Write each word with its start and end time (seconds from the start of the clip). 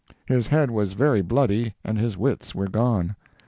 His 0.25 0.47
head 0.47 0.71
was 0.71 0.93
very 0.93 1.21
bloody 1.21 1.75
and 1.83 1.95
his 1.99 2.17
wits 2.17 2.55
were 2.55 2.67
gone. 2.67 3.15